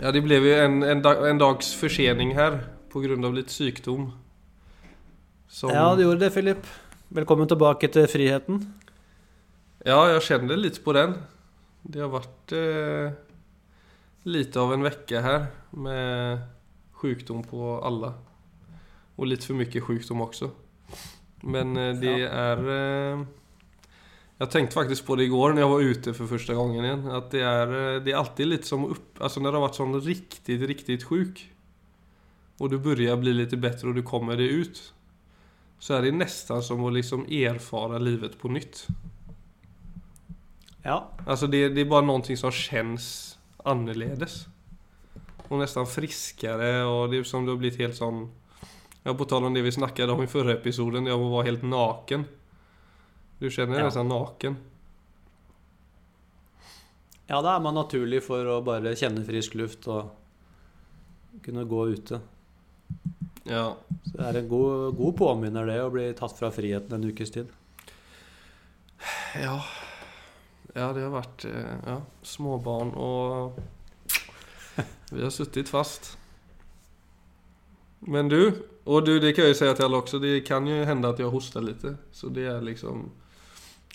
[0.00, 2.58] Ja, det blev ju en, en, dag, en dags försening här
[2.92, 4.12] på grund av lite sykdom.
[5.48, 6.66] Som, Ja, det gjorde det, Philip.
[7.08, 8.60] Velkommen tilbake til friheten.
[9.86, 11.14] ja, jeg kjenner litt på den.
[11.86, 13.12] Det har vært eh,
[14.26, 16.40] lite av en uke her med
[16.98, 18.10] sjukdom på alle.
[19.16, 20.50] Og litt for mye sjukdom også.
[21.46, 22.28] Men eh, det Ja.
[22.52, 23.24] er Eh,
[24.38, 27.10] jag tänkte faktiskt på det igår när jag var ute för första gången igen.
[27.10, 29.22] Att det är, eh, det är alltid lite som upp...
[29.22, 31.52] Alltså när du har varit sån riktigt, riktigt sjuk.
[32.58, 34.92] Och du börjar bli lite bättre och du kommer det ut.
[35.78, 38.86] Så är det nästan som att liksom erfara livet på nytt.
[40.82, 41.10] Ja.
[41.26, 44.46] Alltså det, det är bara någonting som känns annorledes.
[45.48, 48.32] Och nästan friskare och det är som du har blivit helt sån...
[49.02, 52.24] Ja, på tal om det vi snackade om i förra episoden, jag var helt naken.
[53.38, 53.90] Du kjenner deg Ja.
[53.90, 54.56] sånn naken.
[57.28, 60.10] ja, da er man naturlig for å bare kjenne frisk luft og
[61.42, 62.20] kunne gå ute.
[63.44, 63.76] Ja.
[64.06, 67.30] Så det er en god, god påminner, det, å bli tatt fra friheten en ukes
[67.34, 67.50] tid.
[69.34, 69.58] Ja.
[70.74, 73.58] Ja, det har vært eh, ja, småbarn og
[75.10, 76.16] vi har sittet fast.
[78.00, 80.84] Men du, og du det kan jeg ju säga till alla också, det kan jo
[80.84, 81.84] hende at jeg hoster litt.
[82.12, 83.10] Så det er liksom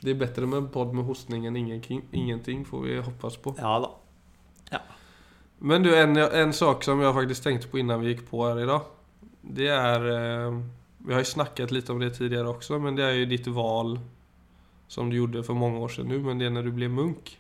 [0.02, 3.56] Det er bedre med en podd med hostning enn ingenting, ingenting får vi hoppas på.
[3.62, 3.92] Ja da.
[5.62, 8.64] Men du, en, en sak som jeg faktisk tenkte på innan vi gikk på her
[8.64, 8.88] i dag,
[9.42, 10.56] Det er Eh,
[11.06, 13.96] vi har jo snakket litt om det tidligere også, men det er jo ditt val
[14.92, 17.32] som du gjorde for mange år siden nå, men det er når du ble munk.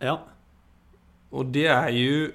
[0.00, 0.18] Ja.
[1.32, 2.32] Og det er jo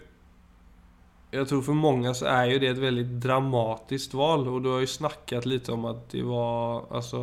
[1.32, 4.82] Jeg tror for mange så er jo det et veldig dramatisk val og du har
[4.84, 7.22] jo snakket litt om at det var alltså...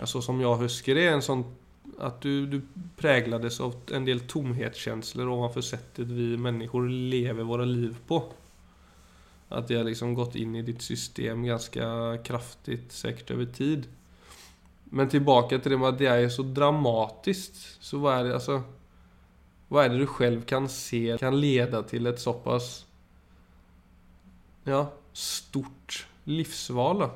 [0.00, 1.56] Alltså som jag husker det, en sån...
[1.98, 2.62] Att du, du
[2.96, 8.24] präglades av en del tomhetskänslor ovanför sättet vi människor lever våra liv på.
[9.48, 13.86] Att det har liksom gått in i ditt system ganska kraftigt, säkert över tid.
[14.84, 17.82] Men tillbaka till det med att det är så dramatiskt.
[17.84, 18.62] Så vad är det, alltså...
[19.68, 22.86] Vad är det du själv kan se kan leda till ett så pass
[24.64, 26.98] ja, stort livsval?
[26.98, 27.10] Då?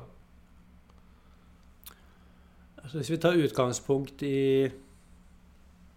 [2.85, 4.69] Altså, hvis vi tar utgangspunkt i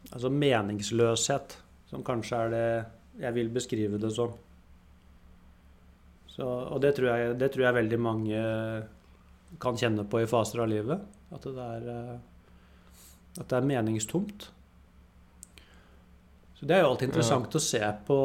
[0.08, 1.58] altså meningsløshet,
[1.90, 2.68] som kanskje er det
[3.18, 4.32] jeg vil beskrive det som
[6.32, 8.40] så, Og det tror, jeg, det tror jeg veldig mange
[9.60, 11.00] kan kjenne på i faser av livet.
[11.34, 14.46] At det er, eh, at det er meningstomt.
[16.56, 18.18] Så det er jo alltid interessant å se på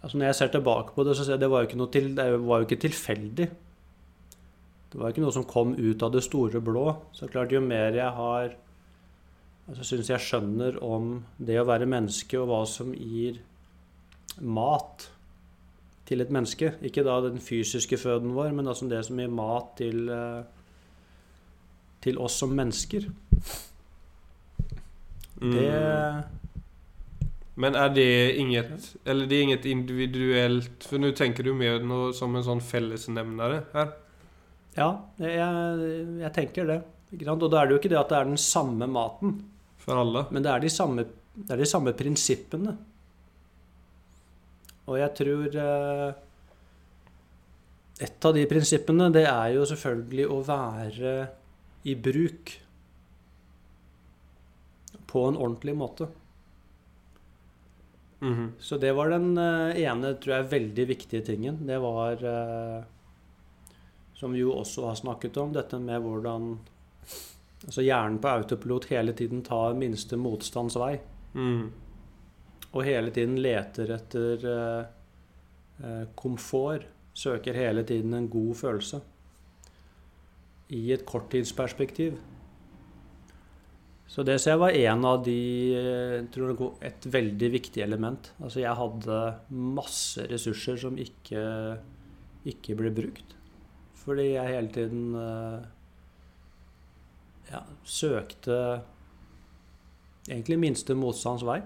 [0.00, 1.92] altså Når jeg ser tilbake på det, så ser jeg det var jo ikke, noe
[1.92, 3.50] til, det var jo ikke tilfeldig.
[4.90, 6.88] Det var ikke noe som kom ut av det store blå.
[7.14, 8.56] Så klart, jo mer jeg har
[9.70, 13.38] altså syns jeg skjønner om det å være menneske, og hva som gir
[14.40, 15.10] mat
[16.08, 19.76] til et menneske Ikke da den fysiske føden vår, men altså det som gir mat
[19.78, 20.42] til, eh,
[22.02, 23.06] til oss som mennesker.
[25.40, 26.24] Det
[27.56, 32.12] Men er det inget, eller det er inget individuelt For nå tenker du mer noe
[32.12, 33.92] som en sånn fellesnevnere här?
[34.80, 35.88] Ja, jeg,
[36.22, 36.78] jeg tenker det.
[37.26, 39.40] Og da er det jo ikke det at det er den samme maten,
[39.82, 40.24] For alle.
[40.30, 41.04] men det er de samme,
[41.34, 42.76] det er de samme prinsippene.
[44.90, 46.08] Og jeg tror eh,
[48.00, 51.10] Et av de prinsippene, det er jo selvfølgelig å være
[51.84, 52.54] i bruk
[55.10, 56.08] på en ordentlig måte.
[58.20, 58.46] Mhm.
[58.60, 61.60] Så det var den eh, ene, tror jeg, veldig viktige tingen.
[61.68, 62.88] Det var eh,
[64.20, 66.50] Som vi jo også har snakket om, dette med hvordan
[67.64, 70.94] altså hjernen på autopilot hele tiden tar minste motstands vei.
[71.34, 71.70] Mm.
[72.70, 74.82] Og hele tiden leter etter eh,
[75.84, 76.86] eh, komfort.
[77.16, 79.00] Søker hele tiden en god følelse.
[80.70, 82.20] I et korttidsperspektiv.
[84.10, 85.40] Så det ser jeg var en av de
[85.78, 88.32] eh, tror jeg, Et veldig viktig element.
[88.42, 89.18] Altså jeg hadde
[89.50, 91.42] masse ressurser som ikke,
[92.46, 93.39] ikke ble brukt.
[94.00, 95.60] Fordi jeg hele tiden eh,
[97.50, 98.56] ja, søkte
[100.28, 101.60] egentlig minste motstands vei.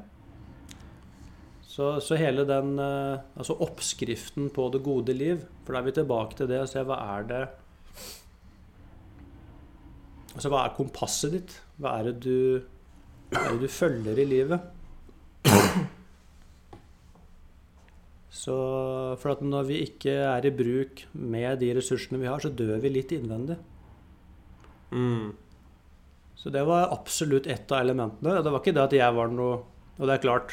[1.75, 5.95] Så, så hele den eh, altså oppskriften på det gode liv For da er vi
[5.97, 7.41] tilbake til det og ser hva er det
[10.37, 11.57] Altså hva er kompasset ditt?
[11.83, 12.63] Hva er det du,
[13.31, 14.71] hva er det du følger i livet?
[18.35, 18.55] Så
[19.23, 22.81] for at når vi ikke er i bruk med de ressursene vi har, så dør
[22.83, 23.57] vi litt innvendig.
[24.91, 25.31] Mm.
[26.35, 28.41] Så det var absolutt ett av elementene.
[28.43, 29.63] Det var ikke det at jeg var noe
[29.95, 30.53] Og det er klart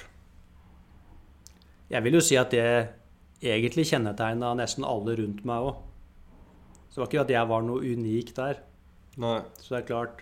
[1.91, 2.65] Jeg vil jo si at det
[3.41, 5.79] egentlig kjennetegna nesten alle rundt meg òg.
[6.87, 8.61] Så det var ikke at jeg var noe unik der.
[9.19, 9.39] Nei.
[9.57, 10.21] Så det er klart,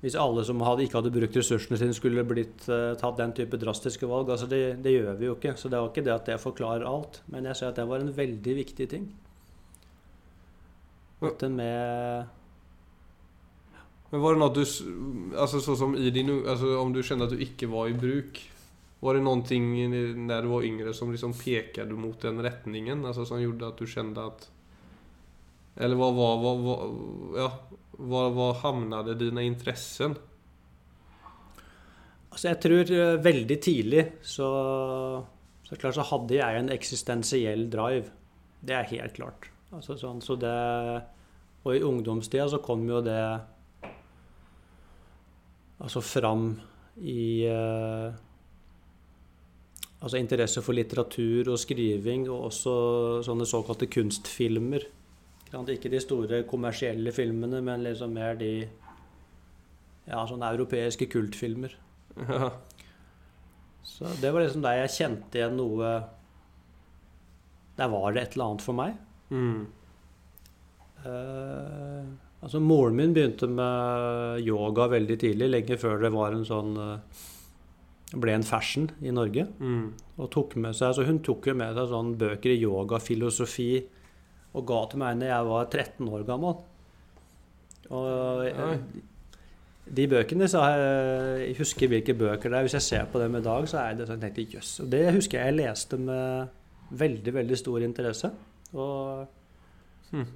[0.00, 3.58] hvis alle som hadde, ikke hadde brukt ressursene sine, skulle blitt uh, tatt den type
[3.60, 5.52] drastiske valg altså det, det, gjør vi jo ikke.
[5.60, 7.20] Så det var ikke det at det forklarer alt.
[7.28, 9.10] Men jeg ser at det var en veldig viktig ting.
[11.20, 12.28] Dette med
[14.10, 14.62] Men var det noe du
[15.36, 18.40] Altså sånn som i din altså, Om du kjente at du ikke var i bruk,
[19.04, 23.04] var det noe når du var yngre som liksom pekte mot den retningen?
[23.04, 24.48] Altså Som gjorde at du kjente at
[25.76, 26.56] Eller hva var
[27.36, 27.50] Ja,
[28.00, 30.16] var, var hamnade dine interessen?
[32.30, 34.48] Altså jeg tror uh, veldig tidlig så,
[35.66, 38.12] så klart så hadde jeg en eksistensiell drive.
[38.60, 39.50] Det er helt klart.
[39.74, 40.56] Altså sånn, så det,
[41.62, 43.20] og i ungdomstida så kom jo det
[45.80, 46.50] altså fram
[47.00, 48.10] i eh,
[50.00, 52.72] Altså interesse for litteratur og skriving, og også
[53.26, 54.86] sånne såkalte kunstfilmer.
[55.50, 58.52] Ikke de store kommersielle filmene, men liksom mer de
[60.06, 61.74] ja, sånne europeiske kultfilmer.
[62.20, 62.50] Ja.
[63.86, 65.90] Så det var liksom der jeg kjente igjen noe
[67.78, 68.96] Der var det et eller annet for meg.
[69.30, 69.62] Mm.
[71.00, 72.04] Uh,
[72.44, 77.22] altså Moren min begynte med yoga veldig tidlig, lenge før det var en sånn uh,
[78.20, 79.46] ble en fashion i Norge.
[79.62, 79.94] Mm.
[80.18, 83.72] Og tok med seg, så Hun tok jo med seg sånn bøker i yoga, filosofi,
[84.50, 86.58] og ga til meg når jeg var 13 år gammel.
[87.90, 88.80] Og jeg,
[89.90, 90.90] de bøkene så jeg,
[91.48, 92.66] jeg husker hvilke bøker det er.
[92.66, 94.76] Hvis jeg ser på dem i dag, så er det sånn tenkte jøss.
[94.84, 98.30] Og det husker jeg jeg leste med veldig, veldig stor interesse.
[98.70, 99.24] Og,
[100.12, 100.28] hmm.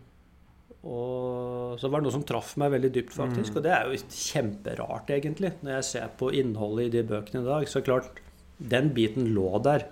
[0.90, 3.52] og så var det noe som traff meg veldig dypt, faktisk.
[3.52, 3.58] Mm.
[3.58, 7.48] Og det er jo kjemperart, egentlig, når jeg ser på innholdet i de bøkene i
[7.48, 7.68] dag.
[7.70, 8.22] Så klart,
[8.58, 9.86] den biten lå der.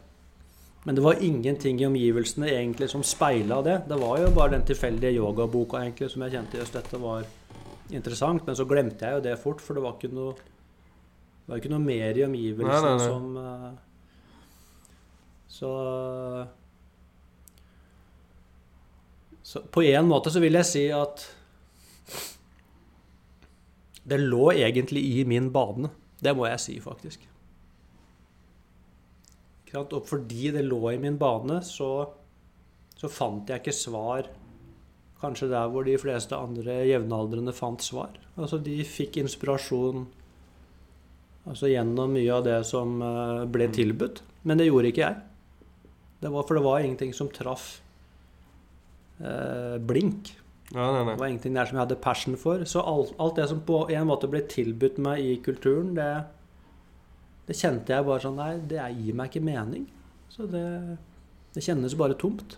[0.85, 3.77] Men det var ingenting i omgivelsene egentlig som speila det.
[3.89, 7.29] Det var jo bare den tilfeldige yogaboka egentlig som jeg kjente jøss, dette var
[7.95, 8.43] interessant.
[8.47, 11.71] Men så glemte jeg jo det fort, for det var ikke noe, det var ikke
[11.71, 13.71] noe mer i omgivelsene som uh,
[15.53, 15.71] så,
[19.43, 21.27] så på en måte så vil jeg si at
[24.09, 25.93] det lå egentlig i min bane.
[26.19, 27.29] Det må jeg si, faktisk.
[29.79, 31.91] Og fordi det lå i min bane, så,
[32.97, 34.29] så, fant jeg ikke svar
[35.23, 38.17] kanskje der hvor de fleste andre jevnaldrende fant svar.
[38.35, 40.09] Altså de fikk inspirasjon
[41.47, 44.23] altså gjennom mye av det som eh, ble tilbudt.
[44.47, 45.21] Men det gjorde ikke jeg.
[46.23, 47.81] Det var, for det var ingenting som traff
[49.23, 50.35] eh, blink.
[50.73, 51.15] Ja, nei, nei.
[51.15, 52.63] Det var ingenting der som jeg hadde passion for.
[52.69, 56.11] Så alt, alt det som på en måte ble tilbudt meg i kulturen, det,
[57.53, 59.85] det kjente jeg bare sånn Nei, det gir meg ikke mening.
[60.33, 60.65] Så det,
[61.53, 62.57] det kjennes bare tomt.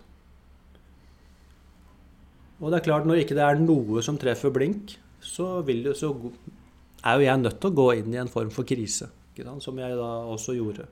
[2.61, 6.13] Og det er klart, når ikke det er noe som treffer blink, så, vil så
[7.03, 9.11] er jo jeg nødt til å gå inn i en form for krise.
[9.59, 10.87] Som jeg da også gjorde.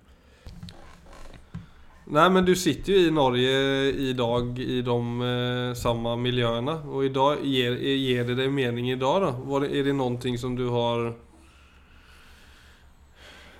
[2.12, 3.52] Nei, men du sitter jo i Norge
[4.10, 4.98] i dag i de
[5.30, 6.82] eh, samme miljøene.
[6.92, 9.62] Og i dag, gir, gir det deg mening i dag, da?
[9.64, 11.14] Er det noe som du har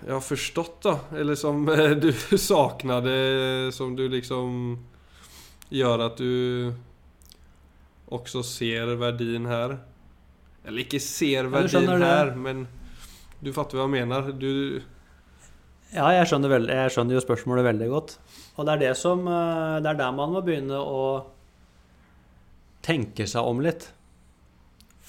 [0.08, 4.78] jag har förstått då, eller som eh, du saknade, som du liksom
[5.70, 6.74] gjør at du
[8.14, 9.78] også ser verdien her?
[10.64, 12.68] Eller ikke ser verdien her, men
[13.44, 14.32] du fatter hva jeg mener?
[14.36, 14.82] Du
[15.94, 18.16] Ja, jeg skjønner, veld, jeg skjønner, jo spørsmålet veldig godt.
[18.58, 21.04] Og det er det som eh, Det er der man må begynne å
[22.84, 23.88] tenke seg om litt.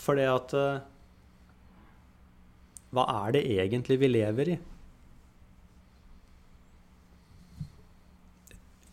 [0.05, 0.85] Fordi at eh,
[2.95, 4.61] Hva er det egentlig vi lever i?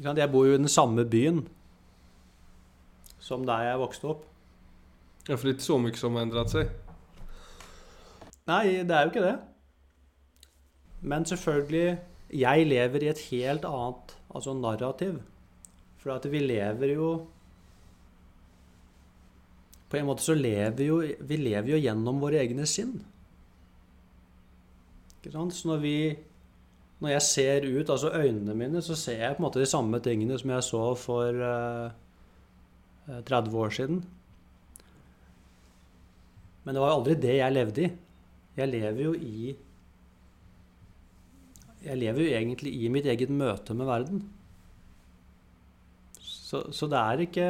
[0.02, 1.44] Jeg bor jo i den samme byen
[3.22, 4.24] som der jeg vokste opp.
[5.28, 6.72] Ja, For det er ikke så mye som har endret seg?
[8.50, 9.36] Nei, det er jo ikke det.
[11.02, 12.00] Men selvfølgelig
[12.32, 15.22] Jeg lever i et helt annet altså narrativ.
[16.00, 17.28] For at vi lever jo
[19.90, 23.02] På en måte så lever jo Vi lever jo gjennom våre egne sinn.
[25.20, 25.54] Ikke sant?
[25.54, 25.96] Så når vi
[27.02, 30.00] når jeg ser ut, altså øynene mine, så ser jeg på en måte de samme
[30.06, 31.90] tingene som jeg så for uh,
[33.10, 34.04] eh, 30 eh, år siden.
[36.62, 37.90] Men det var aldri det jeg levde i.
[38.60, 39.56] Jeg lever jo i
[41.82, 44.20] Jeg lever jo egentlig i mitt eget møte med verden.
[46.22, 47.48] Så, så det er ikke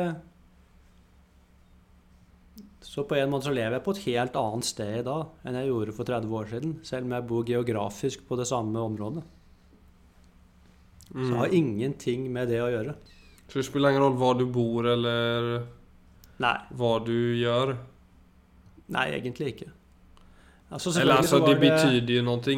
[2.91, 5.57] så på en måte så lever jeg på et helt annet sted i dag enn
[5.59, 6.73] jeg gjorde for 30 år siden.
[6.87, 9.25] Selv om jeg bor geografisk på det samme området.
[11.11, 12.95] Så det har ingenting med det å gjøre.
[13.51, 15.49] Så det spiller ingen rolle hvor du bor, eller
[16.39, 16.55] Nei.
[16.79, 17.75] hva du gjør?
[18.95, 19.71] Nei, egentlig ikke.
[20.71, 22.39] Altså, Eller altså, det, det betyr betyder jo noe.
[22.45, 22.55] Det,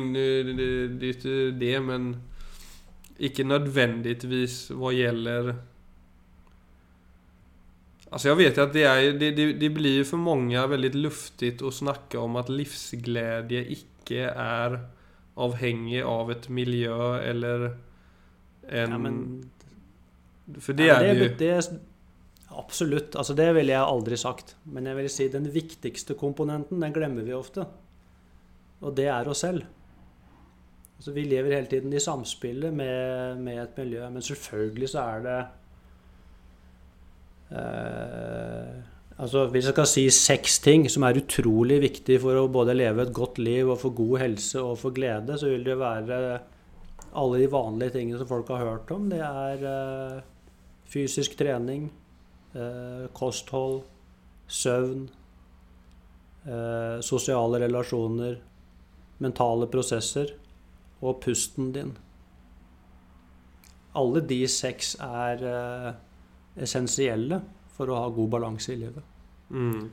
[0.54, 0.70] det,
[1.02, 2.10] det er ikke det, men
[3.24, 5.54] ikke nødvendigvis hva gjelder
[8.14, 11.56] Altså jeg vet at det, er, det, det, det blir jo for mange veldig luftig
[11.66, 14.76] å snakke om at livsglede ikke er
[15.42, 17.72] avhengig av et miljø eller
[18.70, 19.18] en ja, men,
[20.60, 21.56] For det ja, er det det,
[22.54, 23.16] Absolutt.
[23.18, 24.56] Altså, det ville jeg aldri sagt.
[24.70, 27.66] Men jeg vil si den viktigste komponenten, den glemmer vi ofte.
[28.84, 29.64] Og det er oss selv.
[31.00, 35.24] Altså, vi lever hele tiden i samspillet med, med et miljø, men selvfølgelig så er
[35.28, 35.38] det
[37.58, 38.74] eh,
[39.24, 43.06] Altså, Hvis jeg skal si seks ting som er utrolig viktig for å både leve
[43.06, 46.20] et godt liv og få god helse og få glede, så vil det være
[47.14, 49.10] alle de vanlige tingene som folk har hørt om.
[49.12, 50.22] Det er eh,
[50.90, 51.90] fysisk trening,
[52.54, 53.84] eh, kosthold,
[54.48, 55.08] søvn,
[56.46, 58.40] eh, sosiale relasjoner,
[59.24, 60.34] mentale prosesser
[61.02, 61.94] og pusten din.
[63.96, 65.92] Alle de seks er eh,
[66.66, 67.42] essensielle
[67.74, 69.04] for å ha god balanse i livet.
[69.54, 69.84] Mm.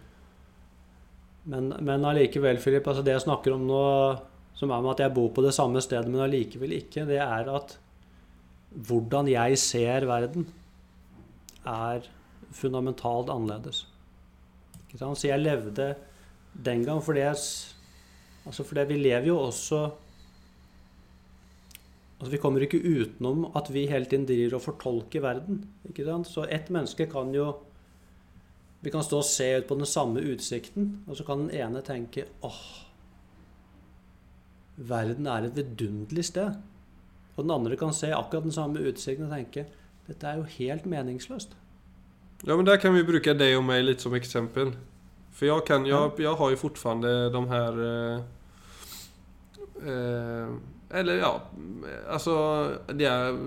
[1.50, 3.84] Men, men allikevel, Philip, altså det jeg snakker om nå,
[4.54, 7.48] som er med at jeg bor på det samme stedet, men allikevel ikke, det er
[7.54, 7.78] at
[8.70, 10.46] hvordan jeg ser verden,
[11.66, 12.06] er
[12.54, 13.84] fundamentalt annerledes.
[14.86, 15.18] Ikke sant?
[15.18, 15.94] Så jeg levde
[16.54, 17.36] den gang fordi jeg
[18.40, 19.90] Altså fordi vi lever jo også
[22.18, 25.64] Altså Vi kommer ikke utenom at vi hele tiden driver og fortolker verden.
[25.88, 26.26] ikke sant?
[26.26, 27.54] Så ett menneske kan jo
[28.82, 31.82] Vi kan stå og se ut på den samme utsikten, og så kan den ene
[31.84, 32.89] tenke åh,
[34.80, 36.56] verden er et vidunderlig sted.
[37.36, 39.66] Og den andre kan se akkurat den samme utsikten og tenke
[40.10, 41.54] dette er jo helt meningsløst.
[42.46, 44.72] Ja, men der kan vi bruke deg og meg litt som eksempel.
[45.36, 48.22] For jeg, kan, jeg, jeg har jo fortsatt de her eh,
[49.86, 50.48] eh,
[50.98, 51.30] Eller ja
[52.10, 52.34] Altså,
[52.90, 53.38] det er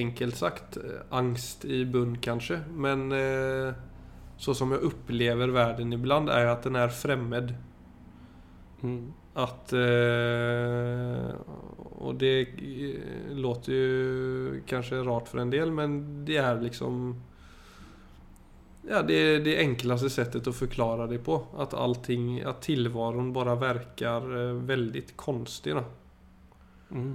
[0.00, 0.78] enkelt sagt
[1.12, 2.62] angst i bunn, kanskje.
[2.72, 3.74] Men eh,
[4.38, 7.52] så som jeg opplever verden iblant, er at den er fremmed.
[8.80, 11.30] At eh,
[11.98, 17.16] Og det eh, låter jo kanskje rart for en del, men det er liksom
[18.88, 21.40] Ja, det er det enkleste settet å forklare det på.
[21.60, 25.76] At allting At tilværelsen bare virker eh, veldig konstig.
[25.78, 25.84] Da.
[26.90, 27.14] Mm.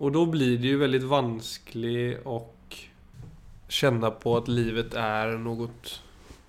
[0.00, 2.40] Og da blir det jo veldig vanskelig å
[3.70, 5.68] kjenne på at livet er noe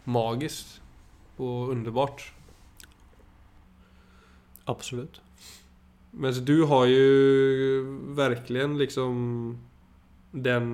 [0.10, 0.80] magisk
[1.42, 2.24] og underbart.
[4.72, 5.20] Absolutt.
[6.12, 7.04] Mens du har jo
[8.18, 9.20] virkelig liksom
[10.32, 10.72] den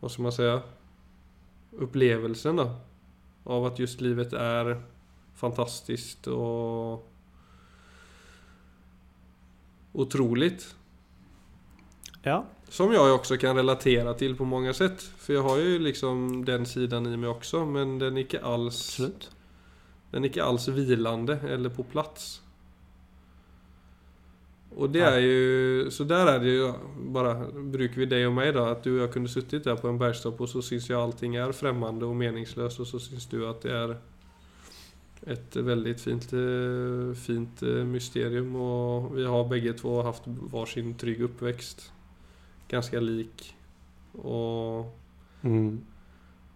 [0.00, 0.48] Hva skal man si
[1.84, 2.68] Opplevelsen da
[3.44, 4.70] av at just livet er
[5.36, 7.02] fantastisk og
[10.00, 10.54] utrolig.
[12.24, 12.40] Ja.
[12.72, 15.02] Som jeg også kan relatere til på mange sett.
[15.20, 18.80] For jeg har jo liksom den siden i meg også, men den er ikke alls
[18.80, 19.28] Absolutt.
[20.14, 22.36] Den er ikke alls hvilende eller på plass.
[24.74, 26.72] Og det er jo Så der er det jo
[27.14, 28.70] bare Bruker vi deg og meg, da.
[28.72, 31.36] At du og jeg kunne sittet der på en bergstopp, og så syns jeg allting
[31.36, 33.96] er fremmed og meningsløst, og så syns du at det er
[35.34, 38.54] et veldig fint, eh, fint eh, mysterium.
[38.56, 41.90] Og vi har begge to hatt hver sin trygg oppvekst.
[42.68, 43.54] Ganske lik.
[44.18, 44.92] Og
[45.44, 45.84] Mm.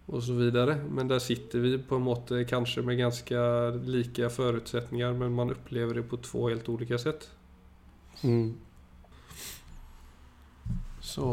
[0.09, 0.75] Og så videre.
[0.89, 3.43] Men der sitter vi på en måte kanskje med ganske
[3.85, 7.29] like forutsetninger, men man opplever det på två helt olika sätt.
[8.23, 8.57] Mm.
[11.01, 11.25] Så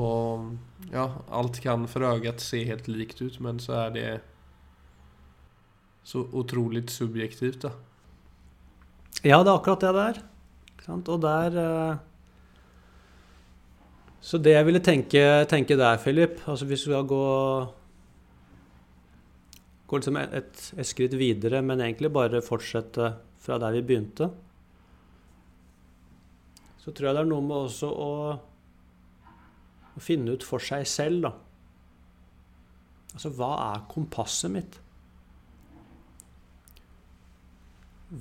[0.92, 4.21] ja, alt kan for ögat se helt likt ut, men så er det
[6.06, 7.73] så otroligt subjektivt, da.
[9.25, 10.23] Ja, det er akkurat det det er.
[10.87, 11.99] Og der
[14.21, 17.66] Så det jeg ville tenke, tenke der, Philip altså Hvis vi skal gå
[19.86, 23.12] Gå liksom et, et skritt videre, men egentlig bare fortsette
[23.42, 24.30] fra der vi begynte,
[26.82, 28.10] så tror jeg det er noe med også å,
[29.94, 31.32] å finne ut for seg selv, da.
[33.16, 34.80] Altså, hva er kompasset mitt?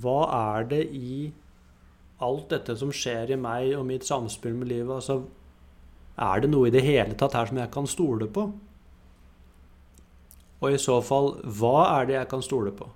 [0.02, 1.28] Hva er det i
[2.26, 4.94] alt dette som skjer i meg og mitt samspill med livet?
[4.96, 5.20] Altså,
[6.16, 8.48] er det noe i det hele tatt her som jeg kan stole på?
[10.66, 12.88] Og i så fall, hva er det jeg kan stole på?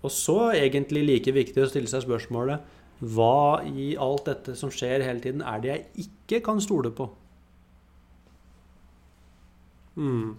[0.00, 2.62] Og så egentlig like viktig å stille seg spørsmålet
[3.00, 7.08] Hva i alt dette som skjer hele tiden, er det jeg ikke kan stole på?
[9.98, 10.38] Mm.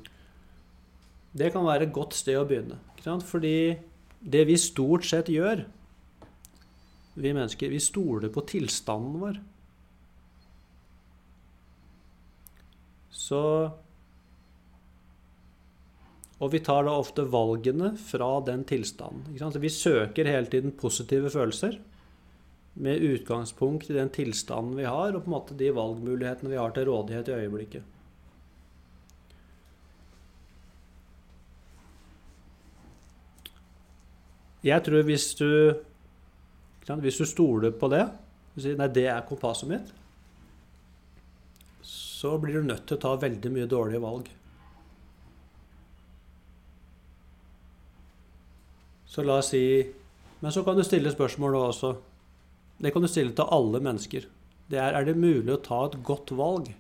[1.38, 2.80] Det kan være et godt sted å begynne.
[2.94, 3.26] Ikke sant?
[3.28, 3.76] Fordi
[4.22, 5.66] det vi stort sett gjør,
[7.18, 9.42] vi mennesker, vi stoler på tilstanden vår.
[13.12, 13.42] Så
[16.42, 19.38] Og vi tar da ofte valgene fra den tilstanden.
[19.62, 21.78] Vi søker hele tiden positive følelser
[22.82, 26.74] med utgangspunkt i den tilstanden vi har, og på en måte de valgmulighetene vi har
[26.74, 27.84] til rådighet i øyeblikket.
[34.64, 35.74] Jeg tror hvis du
[36.82, 38.02] Hvis du stoler på det,
[38.56, 39.92] og sier nei, det er kompasset mitt,
[41.88, 44.28] så blir du nødt til å ta veldig mye dårlige valg.
[49.12, 49.64] Så la oss si
[50.42, 51.90] Men så kan du stille spørsmålet også.
[52.82, 54.24] Det kan du stille til alle mennesker.
[54.72, 56.72] Det er er det mulig å ta et godt valg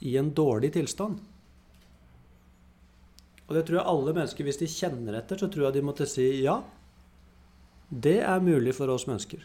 [0.00, 1.20] i en dårlig tilstand.
[3.46, 6.08] Og det tror jeg alle mennesker, hvis de kjenner etter, så tror jeg de måtte
[6.10, 6.56] si ja.
[7.88, 9.44] Det er mulig for oss mennesker.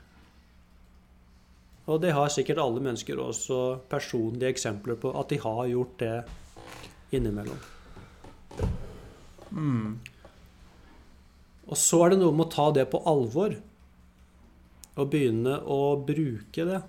[1.87, 3.59] Og det har sikkert alle mennesker også
[3.91, 6.15] personlige eksempler på at de har gjort det
[7.15, 7.59] innimellom.
[9.51, 9.99] Mm.
[11.67, 13.55] Og så er det noe med å ta det på alvor.
[14.97, 16.81] Og begynne å bruke det.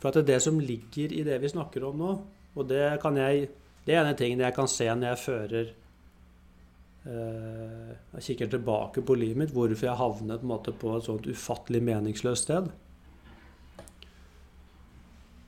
[0.00, 2.14] For at det er det som ligger i det vi snakker om nå.
[2.56, 3.48] Og det jeg
[3.84, 5.70] Det er en av tingene jeg kan se når jeg fører
[7.10, 11.26] eh, Jeg kikker tilbake på livet mitt, hvorfor jeg havnet på, måte, på et sånt
[11.26, 12.68] ufattelig meningsløst sted.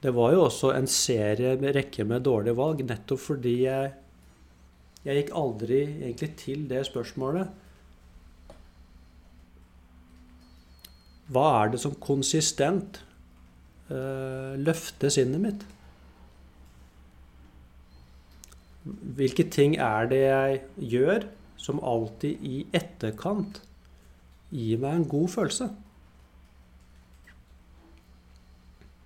[0.02, 3.92] Det var jo også en serie med rekke med dårlige valg, nettopp fordi jeg
[5.04, 7.50] jeg gikk aldri egentlig til det spørsmålet.
[11.32, 13.00] Hva er det som konsistent
[13.90, 15.64] uh, løfter sinnet mitt?
[18.84, 20.60] Hvilke ting er det jeg
[20.92, 21.24] gjør
[21.56, 23.62] som alltid i etterkant
[24.52, 25.70] gir meg en god følelse?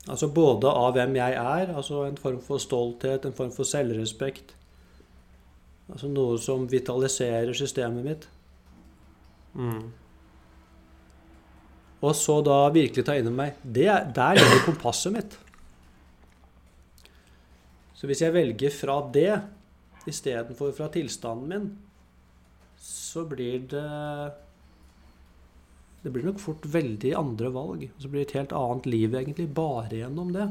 [0.09, 4.54] Altså både av hvem jeg er, altså en form for stolthet, en form for selvrespekt.
[5.92, 8.28] Altså noe som vitaliserer systemet mitt.
[9.54, 9.90] Mm.
[11.98, 15.38] Og så da virkelig ta inn i meg det, er- Der ligger kompasset mitt.
[17.98, 19.42] Så hvis jeg velger fra det
[20.06, 21.78] istedenfor fra tilstanden min,
[22.78, 24.32] så blir det
[26.04, 27.90] Det blir nok fort veldig andre valg.
[27.90, 30.46] Og så blir det et helt annet liv, egentlig, bare gjennom det.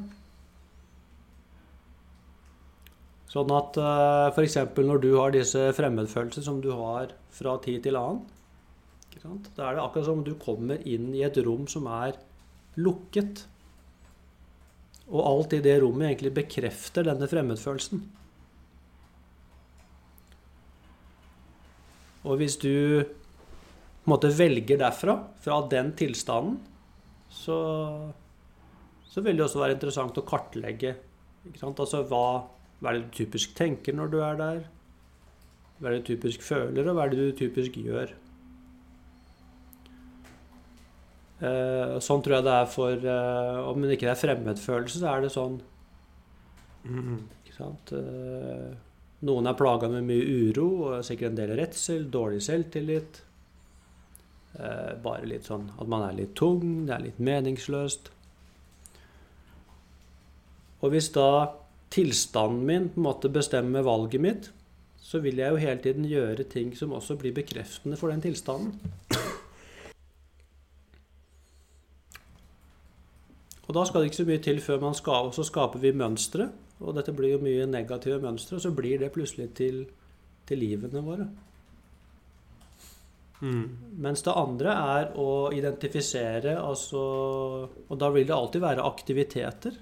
[3.31, 4.57] Sånn at uh, f.eks.
[4.75, 8.25] når du har disse fremmedfølelser som du har fra tid til annen?
[9.21, 12.17] Da er det akkurat som om du kommer inn i et rom som er
[12.77, 13.45] lukket.
[15.07, 18.03] Og alt i det rommet egentlig bekrefter denne fremmedfølelsen.
[22.27, 22.73] Og hvis du
[23.07, 26.59] på en måte velger derfra, fra den tilstanden,
[27.31, 27.57] så,
[29.07, 30.93] så vil det også være interessant å kartlegge.
[31.55, 32.23] Altså hva,
[32.79, 34.63] hva er det du typisk tenker når du er der?
[35.77, 38.15] Hva er det du typisk føler, og hva er det du typisk gjør?
[38.15, 38.23] Eh,
[41.39, 45.33] sånn tror jeg det er for eh, Om det ikke er fremmedfølelse, så er det
[45.35, 45.59] sånn
[46.87, 47.27] Mm.
[47.43, 47.91] ikke sant?
[47.91, 48.73] Eh,
[49.27, 53.21] noen er plaga med mye uro og sikkert en del redsel, dårlig selvtillit.
[54.55, 58.07] Eh, bare litt sånn at man er litt tung, det er litt meningsløst.
[60.79, 61.53] Og hvis da
[61.91, 64.51] tilstanden min på en måte bestemmer valget mitt,
[65.01, 68.79] så vil jeg jo hele tiden gjøre ting som også blir bekreftende for den tilstanden.
[73.67, 75.91] Og da skal det ikke så mye til før man skal, og så skaper vi
[75.95, 76.47] mønstre.
[76.79, 79.83] Og dette blir jo mye negative mønstre, og så blir det plutselig til,
[80.47, 81.27] til livene våre.
[83.41, 83.65] Mm.
[84.01, 87.01] Mens det andre er å identifisere, altså
[87.69, 89.77] Og da vil det alltid være aktiviteter.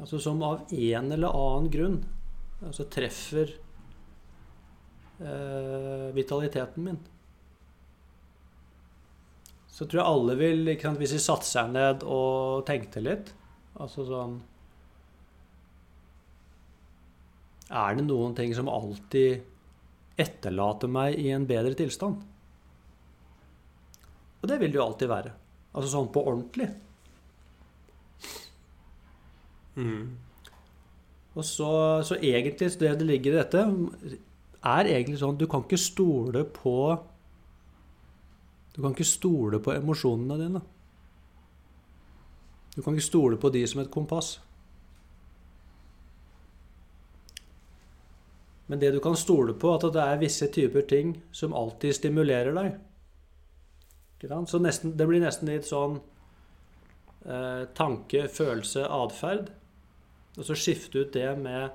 [0.00, 1.98] Altså som av en eller annen grunn
[2.64, 3.52] altså treffer
[5.20, 6.98] eh, vitaliteten min.
[9.74, 13.32] Så tror jeg alle vil, ikke sant, hvis de satte seg ned og tenkte litt
[13.74, 14.36] Altså sånn
[17.74, 19.42] Er det noen ting som alltid
[20.20, 22.20] etterlater meg i en bedre tilstand?
[24.44, 25.32] Og det vil det jo alltid være.
[25.72, 26.68] Altså sånn på ordentlig.
[29.74, 30.12] Mm.
[31.34, 31.70] Og så,
[32.06, 33.64] så egentlig så det det ligger i dette,
[34.74, 36.76] er egentlig sånn du kan ikke stole på
[38.74, 40.62] Du kan ikke stole på emosjonene dine.
[42.74, 44.40] Du kan ikke stole på de som et kompass.
[48.66, 52.56] Men det du kan stole på, at det er visse typer ting som alltid stimulerer
[52.56, 52.74] deg.
[54.48, 55.98] Så nesten, det blir nesten litt sånn
[57.28, 59.52] eh, tanke, følelse, atferd.
[60.34, 61.68] Og så skifte ut det med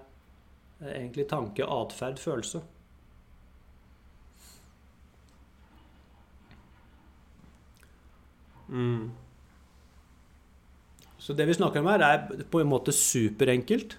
[0.81, 2.63] eh, egentlig tanke, atferd, følelse.
[8.69, 9.09] Mm.
[11.19, 13.97] Så det vi snakker om her, er på en måte superenkelt.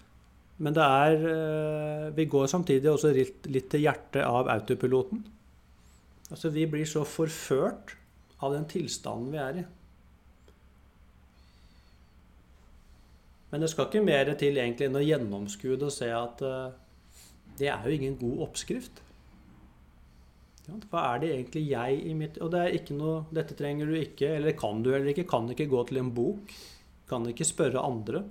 [0.61, 5.23] Men det er eh, Vi går samtidig også litt, til hjertet av autopiloten.
[6.31, 7.97] Altså, vi blir så forført
[8.41, 9.65] av den tilstanden vi er i.
[13.51, 16.71] Men det skal ikke mer til egentlig enn å gjennomskue det og se at uh,
[17.59, 19.01] det er jo ingen god oppskrift.
[20.91, 23.97] Hva er det egentlig jeg i mitt Og det er ikke noe Dette trenger du
[23.99, 25.29] ikke, eller kan du heller ikke.
[25.29, 26.55] Kan ikke gå til en bok.
[27.11, 28.25] Kan ikke spørre andre.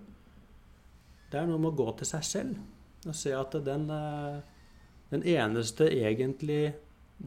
[1.30, 2.60] Det er noe med å gå til seg selv
[3.08, 4.40] og se at den, eh,
[5.12, 6.74] den eneste egentlig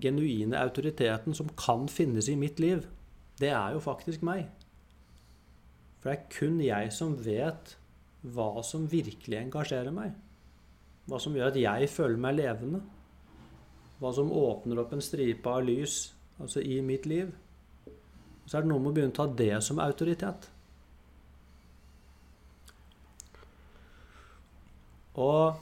[0.01, 2.87] genuine autoriteten som kan finnes i mitt liv,
[3.41, 4.49] det er jo faktisk meg.
[6.01, 7.77] For det er kun jeg som vet
[8.23, 10.15] hva som virkelig engasjerer meg.
[11.09, 12.83] Hva som gjør at jeg føler meg levende.
[14.03, 16.11] Hva som åpner opp en stripe av lys
[16.43, 17.31] altså i mitt liv.
[18.47, 20.49] Så er det noe med å begynne å ta det som autoritet.
[25.23, 25.61] Og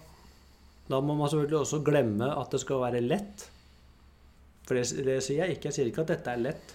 [0.90, 3.44] da må man selvfølgelig også glemme at det skal være lett.
[4.66, 5.68] For det, det sier jeg ikke.
[5.68, 6.74] Jeg sier ikke at dette er lett.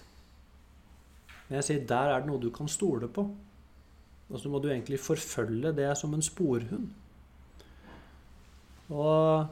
[1.48, 3.26] Men jeg sier der er det noe du kan stole på.
[4.26, 6.88] Og så må du egentlig forfølge det som en sporhund.
[8.90, 9.46] Og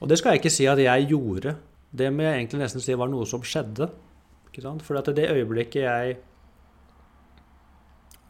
[0.00, 1.56] og det skal jeg ikke si at jeg gjorde.
[1.96, 3.88] Det må jeg egentlig nesten si var noe som skjedde.
[4.56, 6.14] For at det øyeblikket jeg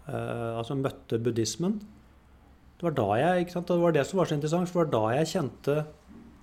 [0.09, 3.69] uh, altså møtte buddhismen Det var da jeg, ikke sant?
[3.69, 5.77] Det var det som var så interessant, for det var da jeg kjente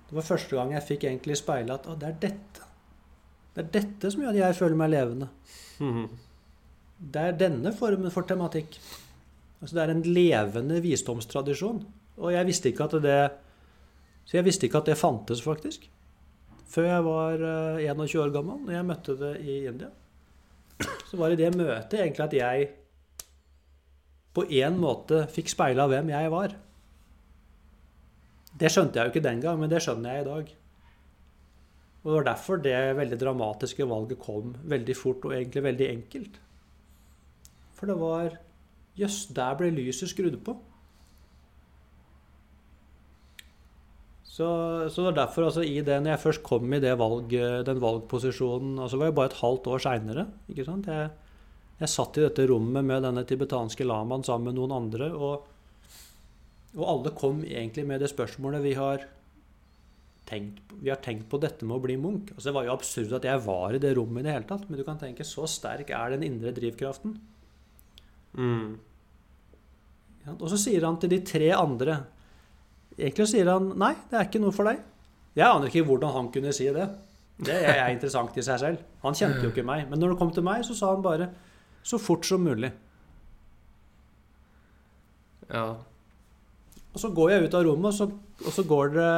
[0.08, 2.70] Det var første gang jeg fikk egentlig speile at det er dette.
[3.54, 5.28] Det er dette som gjør at jeg føler meg levende.
[5.84, 6.08] Mm.
[7.12, 8.78] Det er denne formen for tematikk.
[9.60, 11.84] Altså Det er en levende visdomstradisjon.
[12.18, 13.20] Og jeg visste ikke at det
[14.24, 15.84] så jeg visste ikke at det fantes, faktisk.
[16.74, 17.44] Før jeg var
[17.82, 19.90] 21 eh, år gammel, når jeg møtte det i India.
[21.08, 22.68] Så var det det møtet egentlig at jeg
[24.34, 26.56] på en måte fikk speila hvem jeg var.
[28.54, 30.54] Det skjønte jeg jo ikke den gang, men det skjønner jeg i dag.
[32.04, 36.40] Og Det var derfor det veldig dramatiske valget kom veldig fort og egentlig veldig enkelt.
[37.74, 38.34] For det var
[38.94, 40.54] Jøss, der ble lyset skrudd på.
[44.34, 44.46] Så,
[44.90, 47.34] så, det var derfor, altså, i det, når jeg først kom i valg,
[47.68, 50.24] den valgposisjonen altså var det bare et halvt år seinere.
[50.50, 51.04] Jeg,
[51.78, 55.12] jeg satt i dette rommet med denne tibetanske lamaen sammen med noen andre.
[55.14, 55.44] Og,
[56.74, 59.04] og, alle kom egentlig med det spørsmålet vi har
[60.26, 62.32] tenkt, vi har tenkt på dette med å bli munk.
[62.34, 64.66] Altså, det var jo absurd at jeg var i det rommet i det hele tatt.
[64.66, 67.14] Men du kan tenke, så sterk er den indre drivkraften.
[68.34, 68.74] Mm.
[70.40, 72.00] Og så sier han til de tre andre
[72.94, 74.82] Egentlig sier han nei, det er ikke noe for deg.
[75.34, 76.86] Jeg aner ikke hvordan han kunne si det.
[77.44, 78.82] Det er interessant i seg selv.
[79.02, 79.88] Han kjente jo ikke meg.
[79.90, 81.32] Men når det kom til meg, så sa han bare
[81.84, 82.70] så fort som mulig.
[85.50, 85.66] Ja.
[86.94, 88.06] Og så går jeg ut av rommet, og så,
[88.46, 89.10] og så går det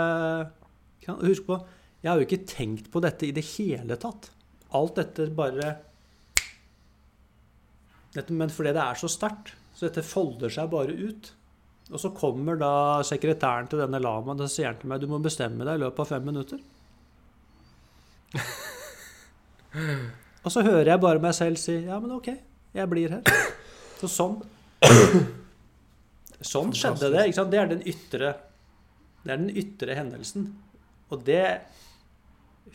[1.06, 1.60] Husk på,
[2.02, 4.32] jeg har jo ikke tenkt på dette i det hele tatt.
[4.74, 5.68] Alt dette bare
[8.16, 11.30] dette, Men fordi det er så sterkt, så dette folder seg bare ut.
[11.92, 12.72] Og så kommer da
[13.06, 16.10] sekretæren til denne lamaen og sier til meg du må bestemme deg i løpet av
[16.10, 16.58] fem minutter.
[20.44, 22.32] og så hører jeg bare meg selv si ja, men ok,
[22.74, 23.22] jeg blir her.
[24.00, 24.40] Så sånn
[26.46, 27.22] Sånn skjedde det.
[27.30, 27.52] ikke sant?
[27.54, 28.34] Det er den ytre
[29.26, 30.50] det er den ytre hendelsen.
[31.10, 31.46] Og det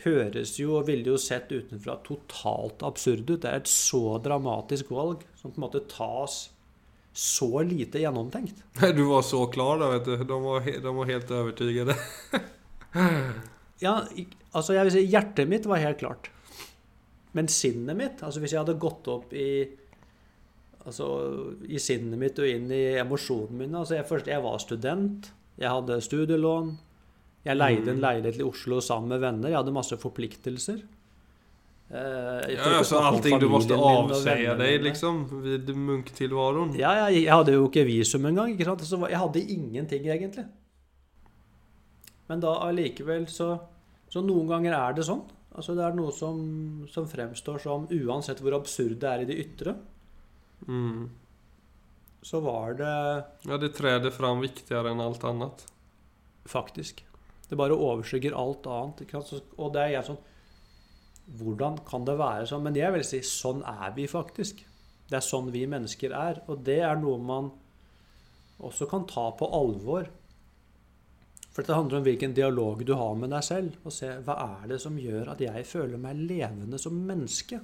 [0.03, 3.39] høres jo og ville jo sett utenfra totalt absurd ut.
[3.43, 6.43] Det er et så dramatisk valg som på en måte tas
[7.13, 8.63] så lite gjennomtenkt.
[8.95, 10.17] Du var så klar da, vet du.
[10.17, 11.97] De var, de var helt overbevist.
[13.85, 13.95] ja,
[14.51, 16.31] altså jeg vil si hjertet mitt var helt klart.
[17.31, 19.51] Men sinnet mitt altså Hvis jeg hadde gått opp i
[20.81, 21.07] altså
[21.69, 25.29] i sinnet mitt og inn i emosjonene mine altså jeg, først, jeg var student,
[25.61, 26.71] jeg hadde studielån,
[27.45, 28.01] jeg leide en mm.
[28.01, 30.81] leilighet i Oslo sammen med venner, jeg hadde masse forpliktelser.
[31.91, 36.71] Eh, ja, altså allting du måtte avse deg liksom vid munktilvaron?
[36.79, 38.53] Ja, jeg, jeg hadde jo ikke visum engang.
[38.53, 38.85] Ikke sant?
[38.87, 40.45] Så jeg hadde ingenting, egentlig.
[42.29, 43.57] Men da allikevel så
[44.11, 45.21] Så noen ganger er det sånn.
[45.55, 46.39] Altså Det er noe som,
[46.91, 49.75] som fremstår som, uansett hvor absurd det er i det ytre,
[50.67, 51.07] Mm.
[52.21, 55.63] så var det Ja, det träder fram viktigere enn alt annet.
[56.45, 57.01] faktisk
[57.49, 59.01] Det bare overskygger alt annet.
[59.07, 59.43] Ikke sant?
[59.57, 60.19] Og det er jeg sånn
[61.25, 62.63] Hvordan kan det være sånn?
[62.65, 64.63] Men jeg vil si sånn er vi faktisk.
[65.09, 66.41] Det er sånn vi mennesker er.
[66.51, 67.51] Og det er noe man
[68.61, 70.09] også kan ta på alvor.
[71.51, 73.77] For det handler om hvilken dialog du har med deg selv.
[73.83, 77.59] Og se hva er det som gjør at jeg føler meg levende som menneske.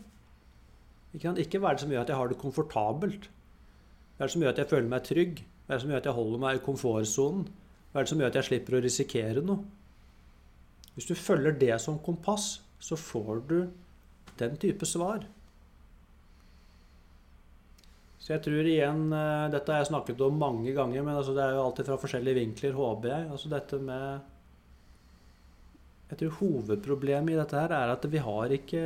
[1.15, 3.29] Ikke, hva er det som gjør at jeg har det komfortabelt.
[4.17, 5.41] Hva er det som gjør at jeg føler meg trygg?
[5.65, 7.47] Hva er det som gjør at jeg holder meg i komfortsonen?
[7.91, 9.63] Hva er det som gjør at jeg slipper å risikere noe?
[10.97, 13.57] Hvis du følger det som kompass, så får du
[14.37, 15.25] den type svar.
[18.27, 21.45] Så jeg tror igjen eh, Dette har jeg snakket om mange ganger, men altså det
[21.45, 23.29] er jo alltid fra forskjellige vinkler, håper jeg.
[23.31, 24.19] Altså dette med
[26.09, 28.83] Jeg tror hovedproblemet i dette her er at vi har ikke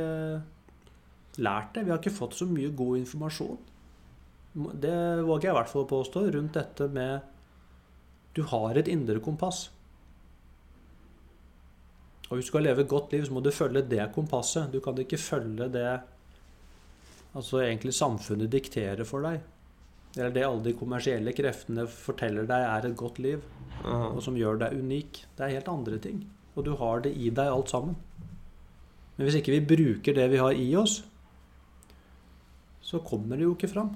[1.42, 1.84] lært det.
[1.84, 3.60] Vi har ikke fått så mye god informasjon.
[4.52, 7.30] Det våger jeg i hvert fall å påstå rundt dette med
[8.36, 9.66] Du har et indre kompass.
[12.32, 14.70] Og hvis du skal leve et godt liv, så må du følge det kompasset.
[14.72, 15.84] Du kan ikke følge det
[17.36, 19.42] altså egentlig samfunnet dikterer for deg.
[20.16, 23.44] Eller det alle de kommersielle kreftene forteller deg er et godt liv,
[23.84, 25.20] og som gjør deg unik.
[25.36, 26.22] Det er helt andre ting.
[26.56, 27.96] Og du har det i deg alt sammen.
[29.16, 31.02] Men hvis ikke vi bruker det vi har i oss,
[32.80, 33.92] så kommer det jo ikke fram.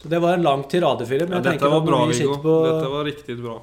[0.00, 1.30] Så det var en lang tirade, Filip.
[1.30, 2.38] Ja, dette var bra, vi Viggo.
[2.42, 3.58] på- Dette var riktig bra.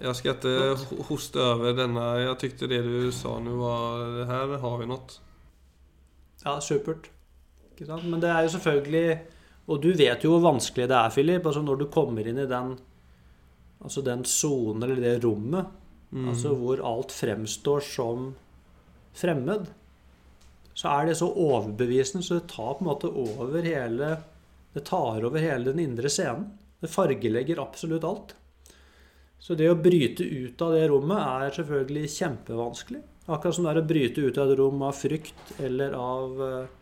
[0.00, 2.02] Jeg skal ikke ho- hoste over denne.
[2.20, 5.20] Jeg tykte det du sa nå, var Her har vi noe.
[6.44, 7.08] Ja, supert.
[8.04, 9.20] Men det er jo selvfølgelig
[9.68, 11.44] Og du vet jo hvor vanskelig det er, Philip.
[11.46, 12.76] Altså når du kommer inn i den
[13.84, 15.66] Altså den sonen eller det rommet
[16.14, 16.28] Mm.
[16.30, 18.28] altså hvor alt fremstår som
[19.18, 19.66] fremmed,
[20.72, 24.12] så er det så overbevisende så det tar på en måte over hele
[24.72, 26.46] Det tar over hele den indre scenen.
[26.80, 28.34] Det fargelegger absolutt alt.
[29.38, 33.02] Så det å bryte ut av det rommet er selvfølgelig kjempevanskelig.
[33.26, 36.74] Akkurat som det er å bryte ut av et rom av frykt eller av uh,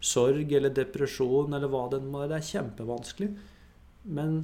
[0.00, 2.32] sorg eller depresjon eller hva det må være.
[2.32, 3.30] Det er kjempevanskelig.
[4.16, 4.36] Men,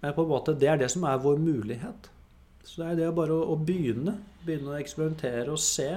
[0.00, 2.10] men på en måte, det er det som er vår mulighet.
[2.64, 4.16] Så det er det bare å, å begynne.
[4.46, 5.90] Begynne å eksperimentere og se.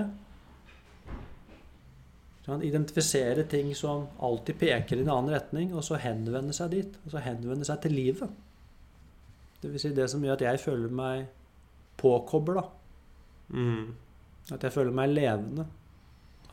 [2.48, 7.00] Identifisere ting som alltid peker i en annen retning, og så henvende seg dit.
[7.06, 8.44] Og så henvende seg til livet.
[9.62, 11.28] Det vil si det som gjør at jeg føler meg
[11.98, 12.64] påkobla.
[13.54, 13.96] Mm.
[14.54, 15.66] At jeg føler meg levende.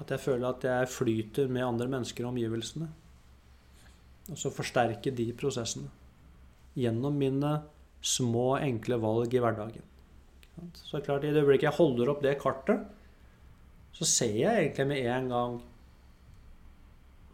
[0.00, 2.88] At jeg føler at jeg flyter med andre mennesker og omgivelsene.
[4.32, 5.90] Og så forsterke de prosessene.
[6.74, 7.52] Gjennom mine
[8.04, 9.84] små, enkle valg i hverdagen.
[10.78, 12.82] Så klart, i det øyeblikket jeg holder opp det kartet,
[13.94, 15.60] så ser jeg egentlig med en gang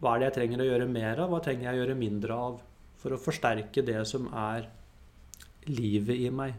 [0.01, 2.37] hva er det jeg trenger å gjøre mer av, hva trenger jeg å gjøre mindre
[2.47, 2.61] av,
[3.01, 4.65] for å forsterke det som er
[5.69, 6.55] livet i meg.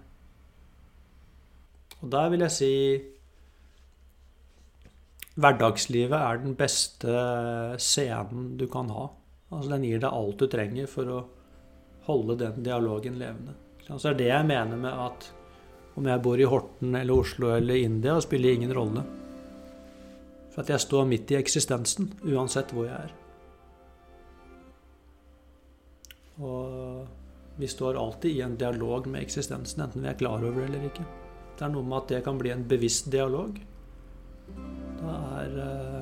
[2.02, 2.74] Og der vil jeg si
[5.32, 7.12] Hverdagslivet er den beste
[7.80, 9.06] scenen du kan ha.
[9.48, 11.20] Altså Den gir deg alt du trenger for å
[12.04, 13.54] holde den dialogen levende.
[13.86, 15.30] Så er det jeg mener med at
[15.96, 19.02] om jeg bor i Horten eller Oslo eller India, spiller ingen rolle.
[20.52, 23.12] For at jeg står midt i eksistensen, uansett hvor jeg er.
[26.40, 27.21] Og
[27.62, 30.88] vi står alltid i en dialog med eksistensen, enten vi er klar over det eller
[30.88, 31.04] ikke.
[31.54, 33.60] Det er noe med at det kan bli en bevisst dialog.
[34.98, 36.00] Da er eh,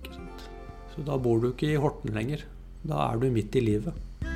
[0.00, 0.46] Ikke sant.
[0.94, 2.42] Så da bor du ikke i Horten lenger.
[2.82, 4.29] Da er du midt i livet.